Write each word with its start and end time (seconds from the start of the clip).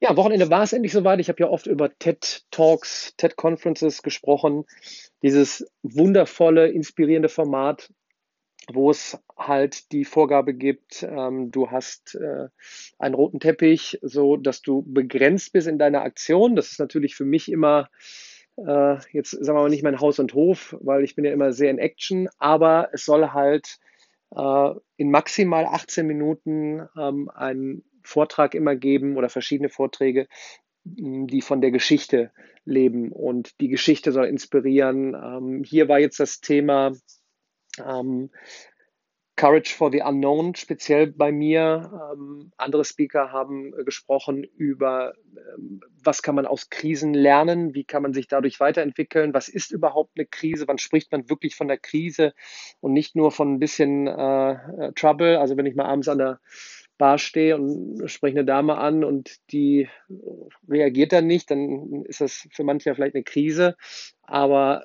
Ja, 0.00 0.16
Wochenende 0.16 0.48
war 0.48 0.62
es 0.62 0.72
endlich 0.72 0.92
soweit. 0.92 1.18
Ich 1.18 1.28
habe 1.28 1.40
ja 1.40 1.48
oft 1.48 1.66
über 1.66 1.96
TED 1.98 2.44
Talks, 2.52 3.14
TED 3.16 3.36
Conferences 3.36 4.02
gesprochen. 4.02 4.64
Dieses 5.22 5.68
wundervolle, 5.82 6.68
inspirierende 6.68 7.28
Format, 7.28 7.92
wo 8.72 8.90
es 8.90 9.18
halt 9.36 9.90
die 9.90 10.04
Vorgabe 10.04 10.54
gibt, 10.54 11.02
ähm, 11.02 11.50
du 11.50 11.70
hast 11.72 12.14
äh, 12.14 12.48
einen 12.98 13.14
roten 13.14 13.40
Teppich, 13.40 13.98
so 14.02 14.36
dass 14.36 14.62
du 14.62 14.82
begrenzt 14.86 15.52
bist 15.52 15.66
in 15.66 15.78
deiner 15.78 16.02
Aktion. 16.02 16.54
Das 16.54 16.70
ist 16.70 16.78
natürlich 16.78 17.16
für 17.16 17.24
mich 17.24 17.50
immer 17.50 17.88
äh, 18.56 18.98
jetzt 19.12 19.30
sagen 19.30 19.58
wir 19.58 19.62
mal 19.62 19.68
nicht 19.68 19.82
mein 19.82 20.00
Haus 20.00 20.20
und 20.20 20.34
Hof, 20.34 20.76
weil 20.80 21.02
ich 21.02 21.16
bin 21.16 21.24
ja 21.24 21.32
immer 21.32 21.52
sehr 21.52 21.70
in 21.70 21.78
Action, 21.78 22.28
aber 22.38 22.90
es 22.92 23.04
soll 23.04 23.30
halt 23.30 23.78
äh, 24.36 24.70
in 24.96 25.10
maximal 25.10 25.64
18 25.64 26.06
Minuten 26.06 26.88
ähm, 26.96 27.30
einen 27.34 27.84
Vortrag 28.08 28.54
immer 28.54 28.74
geben 28.74 29.16
oder 29.16 29.28
verschiedene 29.28 29.68
Vorträge, 29.68 30.26
die 30.84 31.42
von 31.42 31.60
der 31.60 31.70
Geschichte 31.70 32.32
leben 32.64 33.12
und 33.12 33.60
die 33.60 33.68
Geschichte 33.68 34.12
soll 34.12 34.26
inspirieren. 34.26 35.14
Ähm, 35.14 35.62
hier 35.64 35.88
war 35.88 35.98
jetzt 35.98 36.20
das 36.20 36.40
Thema 36.40 36.92
ähm, 37.84 38.30
Courage 39.38 39.72
for 39.72 39.92
the 39.92 40.02
Unknown, 40.02 40.56
speziell 40.56 41.06
bei 41.06 41.30
mir. 41.30 41.92
Ähm, 42.12 42.50
andere 42.56 42.84
Speaker 42.84 43.30
haben 43.30 43.70
gesprochen 43.84 44.42
über, 44.42 45.14
ähm, 45.56 45.80
was 46.02 46.22
kann 46.22 46.34
man 46.34 46.44
aus 46.44 46.70
Krisen 46.70 47.14
lernen, 47.14 47.72
wie 47.72 47.84
kann 47.84 48.02
man 48.02 48.12
sich 48.12 48.26
dadurch 48.26 48.58
weiterentwickeln, 48.58 49.32
was 49.34 49.48
ist 49.48 49.70
überhaupt 49.70 50.10
eine 50.16 50.26
Krise, 50.26 50.66
wann 50.66 50.78
spricht 50.78 51.12
man 51.12 51.30
wirklich 51.30 51.54
von 51.54 51.68
der 51.68 51.78
Krise 51.78 52.32
und 52.80 52.92
nicht 52.92 53.14
nur 53.14 53.30
von 53.30 53.54
ein 53.54 53.58
bisschen 53.60 54.08
äh, 54.08 54.52
äh 54.52 54.92
Trouble. 54.96 55.38
Also 55.38 55.56
wenn 55.56 55.66
ich 55.66 55.76
mal 55.76 55.86
abends 55.86 56.08
an 56.08 56.18
der 56.18 56.40
Bar 56.98 57.18
stehe 57.18 57.56
und 57.56 58.08
spreche 58.10 58.38
eine 58.38 58.44
Dame 58.44 58.76
an 58.76 59.04
und 59.04 59.36
die 59.52 59.88
reagiert 60.68 61.12
dann 61.12 61.26
nicht, 61.26 61.50
dann 61.50 62.04
ist 62.04 62.20
das 62.20 62.48
für 62.52 62.64
manche 62.64 62.94
vielleicht 62.94 63.14
eine 63.14 63.24
Krise. 63.24 63.76
Aber 64.22 64.84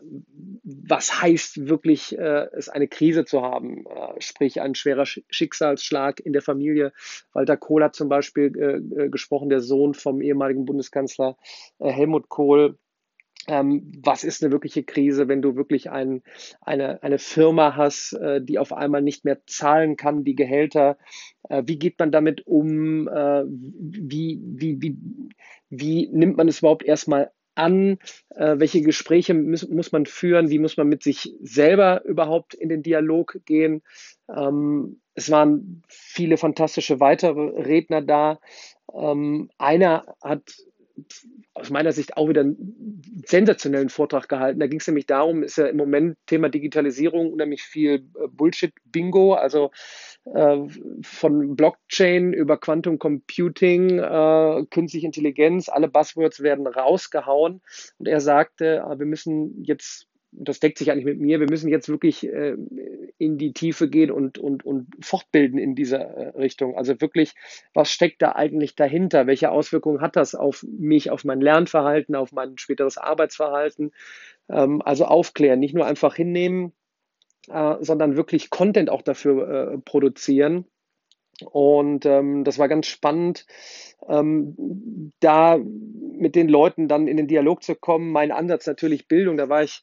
was 0.64 1.22
heißt 1.22 1.68
wirklich, 1.68 2.18
äh, 2.18 2.48
es 2.54 2.70
eine 2.70 2.88
Krise 2.88 3.26
zu 3.26 3.42
haben? 3.42 3.86
Äh, 3.88 4.22
sprich, 4.22 4.62
ein 4.62 4.74
schwerer 4.74 5.06
Schicksalsschlag 5.06 6.22
in 6.22 6.32
der 6.32 6.42
Familie. 6.42 6.94
Walter 7.34 7.58
Kohl 7.58 7.84
hat 7.84 7.96
zum 7.96 8.08
Beispiel 8.08 8.54
äh, 8.58 9.04
äh 9.04 9.10
gesprochen, 9.10 9.50
der 9.50 9.60
Sohn 9.60 9.96
vom 9.96 10.22
ehemaligen 10.22 10.64
Bundeskanzler 10.64 11.36
äh, 11.80 11.90
Helmut 11.90 12.30
Kohl, 12.30 12.78
ähm, 13.48 13.92
was 14.04 14.24
ist 14.24 14.44
eine 14.44 14.52
wirkliche 14.52 14.84
Krise, 14.84 15.28
wenn 15.28 15.42
du 15.42 15.56
wirklich 15.56 15.92
ein, 15.92 16.24
eine, 16.62 17.04
eine 17.04 17.20
Firma 17.20 17.76
hast, 17.76 18.14
äh, 18.14 18.42
die 18.42 18.60
auf 18.60 18.72
einmal 18.74 19.02
nicht 19.02 19.26
mehr 19.26 19.40
zahlen 19.46 19.98
kann, 19.98 20.24
die 20.24 20.36
Gehälter? 20.36 20.98
Äh, 21.50 21.64
wie 21.66 21.78
geht 21.78 22.00
man 22.00 22.12
damit 22.12 22.48
um? 22.48 23.08
Äh, 23.08 23.44
wie, 23.48 24.40
wie, 24.44 24.82
wie, 24.82 24.98
wie 25.70 26.10
nimmt 26.12 26.38
man 26.38 26.48
es 26.48 26.60
überhaupt 26.60 26.84
erstmal 26.84 27.32
an? 27.56 27.98
Äh, 28.30 28.60
welche 28.60 28.82
Gespräche 28.82 29.34
muss, 29.34 29.68
muss 29.68 29.92
man 29.92 30.06
führen? 30.06 30.50
Wie 30.50 30.60
muss 30.60 30.78
man 30.78 30.88
mit 30.88 31.04
sich 31.04 31.36
selber 31.42 32.04
überhaupt 32.06 32.54
in 32.54 32.70
den 32.70 32.84
Dialog 32.84 33.40
gehen? 33.46 33.84
Ähm, 34.34 35.02
es 35.16 35.30
waren 35.30 35.84
viele 35.88 36.38
fantastische 36.38 37.00
weitere 37.00 37.62
Redner 37.62 38.02
da. 38.02 38.40
Ähm, 38.94 39.50
einer 39.58 40.16
hat 40.22 40.44
aus 41.54 41.70
meiner 41.70 41.92
Sicht 41.92 42.18
auch 42.18 42.30
wieder 42.30 42.42
einen 42.42 43.02
sensationellen 43.26 43.90
Vortrag 43.90 44.28
gehalten. 44.28 44.60
Da 44.60 44.68
ging 44.68 44.80
es 44.80 44.88
nämlich 44.88 45.06
darum, 45.06 45.44
ist 45.44 45.58
ja 45.58 45.68
im 45.68 45.78
Moment 45.78 46.18
Thema 46.26 46.50
Digitalisierung 46.50 47.32
unheimlich 47.32 47.64
viel 47.64 48.06
äh, 48.16 48.28
Bullshit-Bingo, 48.28 49.34
also 49.34 49.72
äh, 50.26 50.58
von 51.02 51.56
Blockchain 51.56 52.34
über 52.34 52.58
Quantum 52.58 53.00
Computing, 53.00 54.00
äh, 54.00 54.66
künstliche 54.70 55.06
Intelligenz, 55.06 55.70
alle 55.70 55.88
Buzzwords 55.88 56.42
werden 56.42 56.68
rausgehauen. 56.68 57.62
Und 57.98 58.08
er 58.08 58.22
sagte, 58.22 58.84
äh, 58.88 59.00
wir 59.00 59.06
müssen 59.06 59.64
jetzt 59.64 60.08
das 60.36 60.60
deckt 60.60 60.78
sich 60.78 60.92
eigentlich 60.92 61.06
mit 61.06 61.20
mir, 61.20 61.40
wir 61.40 61.50
müssen 61.50 61.70
jetzt 61.70 61.90
wirklich 61.90 62.28
äh, 62.28 62.56
in 63.18 63.38
die 63.38 63.54
Tiefe 63.54 63.90
gehen 63.90 64.12
und, 64.12 64.38
und, 64.38 64.66
und 64.66 64.88
fortbilden 65.02 65.60
in 65.60 65.76
dieser 65.76 66.00
äh, 66.00 66.30
Richtung. 66.38 66.76
Also 66.76 67.00
wirklich, 67.02 67.34
was 67.74 67.92
steckt 67.92 68.22
da 68.22 68.34
eigentlich 68.34 68.76
dahinter? 68.76 69.28
Welche 69.28 69.52
Auswirkungen 69.52 70.02
hat 70.02 70.16
das 70.16 70.36
auf 70.36 70.66
mich, 70.68 71.12
auf 71.12 71.24
mein 71.24 71.42
Lernverhalten, 71.42 72.16
auf 72.16 72.32
mein 72.32 72.58
späteres 72.58 72.98
Arbeitsverhalten? 72.98 73.92
Ähm, 74.50 74.82
also 74.82 75.06
aufklären, 75.06 75.60
nicht 75.60 75.76
nur 75.76 75.86
einfach 75.86 76.16
hinnehmen, 76.16 76.74
äh, 77.50 77.76
sondern 77.82 78.16
wirklich 78.16 78.50
Content 78.50 78.90
auch 78.90 79.02
dafür 79.02 79.74
äh, 79.74 79.78
produzieren. 79.80 80.66
Und 81.52 82.06
ähm, 82.06 82.44
das 82.44 82.60
war 82.60 82.68
ganz 82.68 82.88
spannend, 82.88 83.46
ähm, 84.08 85.12
da 85.20 85.58
mit 85.58 86.36
den 86.36 86.48
Leuten 86.48 86.88
dann 86.88 87.08
in 87.08 87.18
den 87.18 87.28
Dialog 87.28 87.64
zu 87.64 87.76
kommen. 87.76 88.12
Mein 88.12 88.32
Ansatz 88.32 88.68
natürlich 88.68 89.08
Bildung, 89.08 89.38
da 89.38 89.50
war 89.50 89.64
ich 89.64 89.82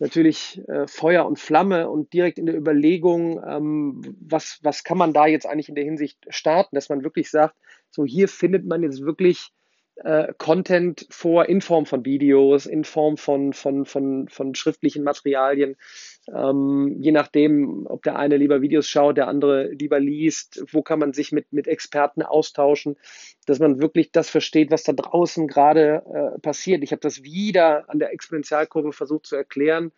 natürlich 0.00 0.60
äh, 0.68 0.86
Feuer 0.86 1.26
und 1.26 1.38
Flamme 1.38 1.88
und 1.88 2.12
direkt 2.12 2.38
in 2.38 2.46
der 2.46 2.56
Überlegung, 2.56 3.42
ähm, 3.46 4.16
was, 4.20 4.58
was 4.62 4.82
kann 4.82 4.98
man 4.98 5.12
da 5.12 5.26
jetzt 5.26 5.46
eigentlich 5.46 5.68
in 5.68 5.74
der 5.74 5.84
Hinsicht 5.84 6.18
starten, 6.30 6.74
dass 6.74 6.88
man 6.88 7.04
wirklich 7.04 7.30
sagt, 7.30 7.54
so 7.90 8.04
hier 8.04 8.28
findet 8.28 8.66
man 8.66 8.82
jetzt 8.82 9.02
wirklich 9.02 9.52
äh, 10.04 10.32
Content 10.38 11.06
vor 11.10 11.48
in 11.48 11.60
Form 11.60 11.86
von 11.86 12.04
Videos, 12.04 12.66
in 12.66 12.84
Form 12.84 13.16
von, 13.16 13.52
von, 13.52 13.84
von, 13.84 14.28
von 14.28 14.54
schriftlichen 14.54 15.04
Materialien, 15.04 15.76
ähm, 16.34 16.96
je 16.98 17.12
nachdem, 17.12 17.86
ob 17.86 18.02
der 18.02 18.16
eine 18.16 18.36
lieber 18.36 18.62
Videos 18.62 18.88
schaut, 18.88 19.16
der 19.16 19.28
andere 19.28 19.68
lieber 19.68 20.00
liest, 20.00 20.64
wo 20.72 20.82
kann 20.82 20.98
man 20.98 21.12
sich 21.12 21.32
mit, 21.32 21.52
mit 21.52 21.66
Experten 21.66 22.22
austauschen, 22.22 22.96
dass 23.46 23.58
man 23.58 23.80
wirklich 23.80 24.12
das 24.12 24.30
versteht, 24.30 24.70
was 24.70 24.84
da 24.84 24.92
draußen 24.92 25.46
gerade 25.46 26.02
äh, 26.12 26.38
passiert. 26.40 26.82
Ich 26.82 26.92
habe 26.92 27.00
das 27.00 27.22
wieder 27.22 27.88
an 27.90 27.98
der 27.98 28.12
Exponentialkurve 28.12 28.92
versucht 28.92 29.26
zu 29.26 29.36
erklären, 29.36 29.92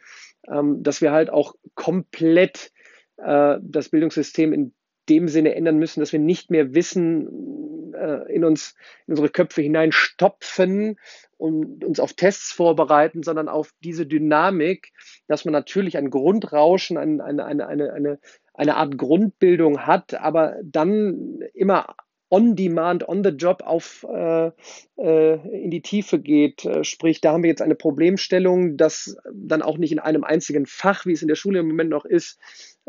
ähm, 0.48 0.82
dass 0.82 1.00
wir 1.00 1.12
halt 1.12 1.30
auch 1.30 1.54
komplett 1.74 2.72
äh, 3.18 3.58
das 3.62 3.88
Bildungssystem 3.90 4.52
in 4.52 4.74
dem 5.08 5.28
Sinne 5.28 5.54
ändern 5.54 5.78
müssen, 5.78 6.00
dass 6.00 6.12
wir 6.12 6.20
nicht 6.20 6.50
mehr 6.50 6.74
Wissen 6.74 7.71
äh, 7.94 8.32
in 8.32 8.44
uns, 8.44 8.74
in 9.06 9.12
unsere 9.12 9.28
Köpfe 9.28 9.62
hineinstopfen 9.62 10.98
und 11.36 11.84
uns 11.84 12.00
auf 12.00 12.14
Tests 12.14 12.52
vorbereiten, 12.52 13.22
sondern 13.22 13.48
auf 13.48 13.72
diese 13.82 14.06
Dynamik, 14.06 14.92
dass 15.26 15.44
man 15.44 15.52
natürlich 15.52 15.96
ein 15.98 16.10
Grundrauschen, 16.10 16.96
ein, 16.96 17.20
eine, 17.20 17.44
eine, 17.44 17.66
eine, 17.66 17.92
eine, 17.92 18.18
eine 18.54 18.76
Art 18.76 18.96
Grundbildung 18.98 19.86
hat, 19.86 20.14
aber 20.14 20.56
dann 20.62 21.40
immer 21.54 21.96
on 22.32 22.56
demand, 22.56 23.06
on 23.06 23.22
the 23.22 23.30
job 23.30 23.62
auf 23.62 24.06
äh, 24.08 24.50
äh, 24.96 25.64
in 25.64 25.70
die 25.70 25.82
Tiefe 25.82 26.18
geht. 26.18 26.64
Äh, 26.64 26.82
sprich, 26.82 27.20
da 27.20 27.32
haben 27.32 27.42
wir 27.42 27.50
jetzt 27.50 27.60
eine 27.60 27.74
Problemstellung, 27.74 28.78
dass 28.78 29.18
dann 29.30 29.60
auch 29.60 29.76
nicht 29.76 29.92
in 29.92 29.98
einem 29.98 30.24
einzigen 30.24 30.64
Fach, 30.64 31.04
wie 31.04 31.12
es 31.12 31.20
in 31.20 31.28
der 31.28 31.34
Schule 31.34 31.58
im 31.58 31.68
Moment 31.68 31.90
noch 31.90 32.06
ist, 32.06 32.40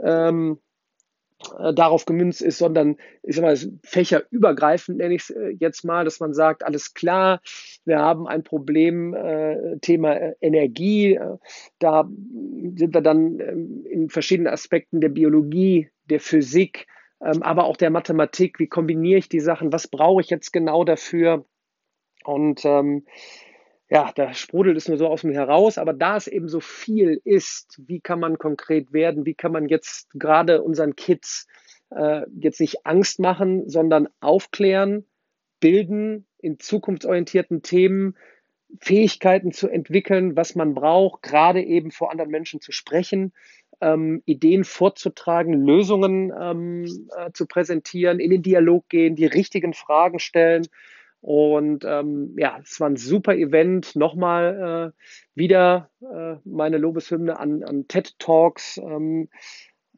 ähm, 0.02 0.60
äh, 1.60 1.74
darauf 1.74 2.06
gemünzt 2.06 2.42
ist, 2.42 2.58
sondern 2.58 2.98
ich 3.24 3.36
sag 3.36 3.44
mal, 3.44 3.58
fächerübergreifend 3.84 4.98
nenne 4.98 5.16
ich 5.16 5.24
es 5.24 5.30
äh, 5.30 5.56
jetzt 5.60 5.84
mal, 5.84 6.06
dass 6.06 6.20
man 6.20 6.34
sagt, 6.34 6.64
alles 6.64 6.94
klar, 6.94 7.42
wir 7.86 8.00
haben 8.00 8.28
ein 8.28 8.44
Problem, 8.44 9.14
äh, 9.14 9.78
Thema 9.80 10.14
äh, 10.14 10.36
Energie, 10.42 11.20
da 11.80 12.10
sind 12.76 12.94
wir 12.94 13.02
dann 13.02 13.40
ähm, 13.40 13.86
in 13.90 14.10
verschiedenen 14.10 14.52
Aspekten 14.52 15.02
der 15.02 15.10
Biologie, 15.10 15.90
der 16.10 16.20
Physik, 16.20 16.88
ähm, 17.22 17.44
aber 17.44 17.66
auch 17.66 17.78
der 17.78 17.90
Mathematik, 17.90 18.60
wie 18.60 18.68
kombiniere 18.68 19.20
ich 19.20 19.30
die 19.30 19.40
Sachen, 19.40 19.72
was 19.72 19.88
brauche 19.88 20.22
ich 20.22 20.30
jetzt 20.30 20.52
genau 20.52 20.84
dafür? 20.84 21.46
Und 22.26 22.64
ähm, 22.66 23.06
ja, 23.94 24.12
da 24.16 24.34
sprudelt 24.34 24.76
es 24.76 24.88
nur 24.88 24.98
so 24.98 25.08
aus 25.08 25.24
mir 25.24 25.36
heraus, 25.36 25.78
aber 25.78 25.94
da 25.94 26.18
es 26.18 26.26
eben 26.26 26.50
so 26.50 26.60
viel 26.60 27.22
ist, 27.24 27.80
wie 27.86 28.00
kann 28.02 28.20
man 28.20 28.40
konkret 28.40 28.92
werden, 28.92 29.28
wie 29.28 29.36
kann 29.36 29.52
man 29.52 29.68
jetzt 29.68 30.10
gerade 30.16 30.64
unseren 30.64 30.96
Kids 30.96 31.46
äh, 31.92 32.22
jetzt 32.36 32.60
nicht 32.60 32.88
Angst 32.88 33.20
machen, 33.20 33.70
sondern 33.70 34.10
aufklären, 34.20 35.06
bilden 35.60 36.26
in 36.40 36.58
zukunftsorientierten 36.58 37.62
Themen, 37.62 38.18
Fähigkeiten 38.82 39.52
zu 39.52 39.70
entwickeln, 39.70 40.36
was 40.36 40.56
man 40.56 40.74
braucht, 40.74 41.22
gerade 41.22 41.62
eben 41.62 41.92
vor 41.92 42.10
anderen 42.10 42.32
Menschen 42.32 42.62
zu 42.62 42.72
sprechen, 42.72 43.32
ähm, 43.80 44.24
Ideen 44.26 44.64
vorzutragen, 44.64 45.54
Lösungen 45.54 46.34
ähm, 46.36 47.08
äh, 47.16 47.32
zu 47.32 47.46
präsentieren, 47.46 48.20
in 48.20 48.32
den 48.32 48.42
Dialog 48.42 48.90
gehen, 48.90 49.16
die 49.16 49.28
richtigen 49.28 49.74
Fragen 49.74 50.18
stellen 50.18 50.68
und 51.24 51.86
ähm, 51.86 52.36
ja, 52.38 52.60
es 52.62 52.82
war 52.82 52.90
ein 52.90 52.98
super 52.98 53.34
Event. 53.34 53.96
Nochmal 53.96 54.94
äh, 54.94 55.38
wieder 55.40 55.90
äh, 56.02 56.36
meine 56.44 56.78
Lobeshymne 56.78 57.40
an, 57.40 57.64
an 57.64 57.88
TED 57.88 58.20
Talks. 58.20 58.78
Ähm, 58.78 59.30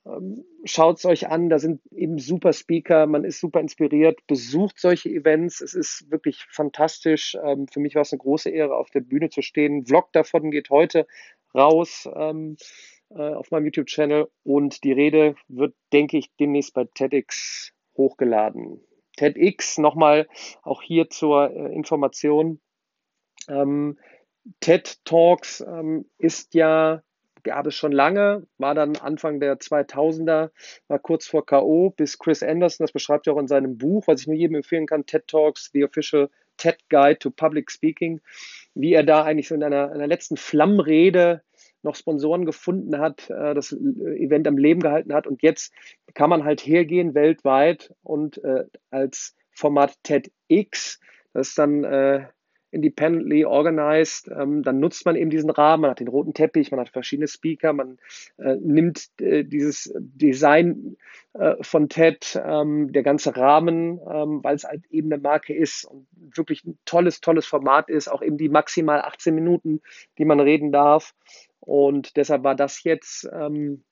ähm, 0.05 0.45
Schaut 0.65 0.99
es 0.99 1.05
euch 1.05 1.27
an, 1.27 1.49
da 1.49 1.57
sind 1.57 1.81
eben 1.91 2.19
super 2.19 2.53
Speaker, 2.53 3.07
man 3.07 3.23
ist 3.23 3.39
super 3.39 3.59
inspiriert, 3.59 4.19
besucht 4.27 4.79
solche 4.79 5.09
Events. 5.09 5.61
Es 5.61 5.73
ist 5.73 6.05
wirklich 6.11 6.45
fantastisch. 6.47 7.35
Ähm, 7.43 7.67
für 7.67 7.79
mich 7.79 7.95
war 7.95 8.03
es 8.03 8.13
eine 8.13 8.19
große 8.19 8.51
Ehre, 8.51 8.75
auf 8.75 8.91
der 8.91 9.01
Bühne 9.01 9.31
zu 9.31 9.41
stehen. 9.41 9.83
Vlog 9.83 10.11
davon 10.13 10.51
geht 10.51 10.69
heute 10.69 11.07
raus 11.55 12.07
ähm, 12.15 12.55
äh, 13.09 13.33
auf 13.33 13.49
meinem 13.49 13.65
YouTube-Channel 13.65 14.27
und 14.43 14.83
die 14.83 14.91
Rede 14.91 15.37
wird, 15.47 15.73
denke 15.91 16.19
ich, 16.19 16.29
demnächst 16.39 16.75
bei 16.75 16.85
TEDx 16.85 17.71
hochgeladen. 17.97 18.79
TEDx 19.15 19.77
nochmal 19.77 20.27
auch 20.63 20.81
hier 20.81 21.09
zur 21.09 21.51
äh, 21.51 21.73
Information. 21.73 22.59
Ähm, 23.47 23.97
TED 24.59 25.03
Talks 25.05 25.61
ähm, 25.61 26.05
ist 26.17 26.53
ja, 26.53 27.01
gab 27.43 27.67
es 27.67 27.75
schon 27.75 27.91
lange, 27.91 28.45
war 28.57 28.75
dann 28.75 28.95
Anfang 28.95 29.39
der 29.39 29.57
2000er, 29.59 30.51
war 30.87 30.99
kurz 30.99 31.27
vor 31.27 31.45
K.O. 31.45 31.91
bis 31.91 32.19
Chris 32.19 32.43
Anderson, 32.43 32.83
das 32.83 32.91
beschreibt 32.91 33.27
er 33.27 33.33
auch 33.33 33.39
in 33.39 33.47
seinem 33.47 33.77
Buch, 33.77 34.07
was 34.07 34.21
ich 34.21 34.27
nur 34.27 34.35
jedem 34.35 34.55
empfehlen 34.55 34.87
kann, 34.87 35.05
TED 35.05 35.27
Talks, 35.27 35.71
The 35.73 35.83
Official 35.83 36.29
TED 36.57 36.77
Guide 36.89 37.19
to 37.19 37.31
Public 37.31 37.71
Speaking, 37.71 38.21
wie 38.73 38.93
er 38.93 39.03
da 39.03 39.23
eigentlich 39.23 39.47
so 39.47 39.55
in 39.55 39.63
einer, 39.63 39.91
einer 39.91 40.07
letzten 40.07 40.37
Flammrede 40.37 41.41
noch 41.85 41.95
Sponsoren 41.95 42.45
gefunden 42.45 42.99
hat, 42.99 43.29
äh, 43.29 43.53
das 43.53 43.71
Event 43.71 44.47
am 44.47 44.57
Leben 44.57 44.81
gehalten 44.81 45.13
hat. 45.13 45.27
Und 45.27 45.41
jetzt 45.41 45.73
kann 46.13 46.29
man 46.29 46.43
halt 46.43 46.61
hergehen 46.61 47.15
weltweit 47.15 47.93
und 48.03 48.43
äh, 48.43 48.65
als 48.89 49.35
Format 49.51 49.95
TEDx, 50.03 50.99
das 51.33 51.49
ist 51.49 51.57
dann 51.57 51.83
äh, 51.85 52.25
independently 52.75 53.45
organized, 53.45 54.27
ähm, 54.27 54.61
dann 54.61 54.79
nutzt 54.81 55.05
man 55.05 55.15
eben 55.15 55.29
diesen 55.29 55.49
Rahmen, 55.49 55.81
man 55.81 55.91
hat 55.91 56.01
den 56.01 56.09
roten 56.09 56.33
Teppich, 56.33 56.71
man 56.71 56.79
hat 56.81 56.89
verschiedene 56.89 57.27
Speaker, 57.27 57.71
man 57.71 57.97
äh, 58.37 58.55
nimmt 58.55 59.09
äh, 59.21 59.45
dieses 59.45 59.93
Design 59.97 60.97
äh, 61.33 61.55
von 61.61 61.87
TED, 61.87 62.37
ähm, 62.45 62.91
der 62.91 63.03
ganze 63.03 63.35
Rahmen, 63.37 64.01
ähm, 64.11 64.43
weil 64.43 64.55
es 64.55 64.65
halt 64.65 64.83
eben 64.89 65.11
eine 65.11 65.21
Marke 65.21 65.55
ist 65.55 65.85
und 65.85 66.05
wirklich 66.35 66.65
ein 66.65 66.77
tolles, 66.83 67.21
tolles 67.21 67.45
Format 67.45 67.89
ist, 67.89 68.09
auch 68.09 68.21
eben 68.21 68.37
die 68.37 68.49
maximal 68.49 69.01
18 69.01 69.33
Minuten, 69.33 69.81
die 70.17 70.25
man 70.25 70.41
reden 70.41 70.73
darf. 70.73 71.13
Und 71.59 72.15
deshalb 72.15 72.43
war 72.43 72.55
das 72.55 72.83
jetzt 72.83 73.27
ähm, 73.31 73.83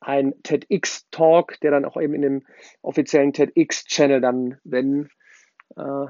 ein 0.00 0.34
TEDx-Talk, 0.42 1.60
der 1.60 1.70
dann 1.70 1.84
auch 1.84 2.00
eben 2.00 2.14
in 2.14 2.22
dem 2.22 2.46
offiziellen 2.82 3.32
TEDx-Channel 3.32 4.20
dann, 4.20 4.58
wenn 4.64 5.08
äh, 5.76 6.06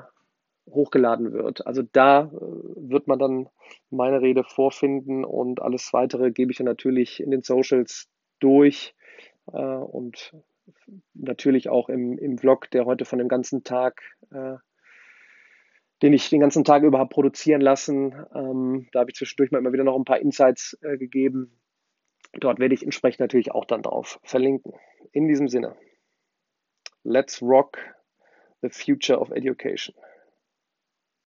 hochgeladen 0.71 1.33
wird. 1.33 1.67
Also 1.67 1.83
da 1.93 2.25
äh, 2.25 2.31
wird 2.31 3.07
man 3.09 3.19
dann 3.19 3.49
meine 3.91 4.21
Rede 4.21 4.45
vorfinden 4.45 5.25
und 5.25 5.61
alles 5.61 5.93
weitere 5.93 6.31
gebe 6.31 6.53
ich 6.53 6.59
dann 6.59 6.67
natürlich 6.67 7.21
in 7.21 7.31
den 7.31 7.43
Socials 7.43 8.09
durch 8.41 8.95
äh, 9.53 9.59
und 9.59 10.35
natürlich 11.15 11.69
auch 11.69 11.89
im, 11.89 12.19
im 12.19 12.39
Vlog, 12.39 12.71
der 12.71 12.85
heute 12.85 13.05
von 13.05 13.19
dem 13.19 13.29
ganzen 13.29 13.65
Tag, 13.65 14.03
äh, 14.31 14.57
den 16.03 16.13
ich 16.13 16.31
den 16.31 16.41
ganzen 16.41 16.65
Tag 16.65 16.83
über 16.83 17.05
produzieren 17.07 17.61
lassen. 17.61 18.15
Ähm, 18.35 18.89
da 18.93 19.01
habe 19.01 19.11
ich 19.11 19.17
zwischendurch 19.17 19.51
mal 19.51 19.59
immer 19.59 19.73
wieder 19.73 19.85
noch 19.85 19.97
ein 19.97 20.05
paar 20.05 20.21
Insights 20.21 20.79
äh, 20.83 20.97
gegeben. 20.97 21.61
Dort 22.35 22.59
werde 22.59 22.75
ich 22.75 22.83
entsprechend 22.83 23.21
natürlich 23.21 23.53
auch 23.53 23.65
dann 23.65 23.83
drauf 23.83 24.21
verlinken. 24.23 24.75
In 25.13 25.29
diesem 25.29 25.49
Sinne, 25.49 25.77
let's 27.03 27.43
rock 27.43 27.79
the 28.61 28.69
future 28.69 29.19
of 29.19 29.31
education. 29.31 29.95